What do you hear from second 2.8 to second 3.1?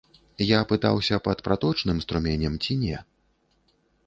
не.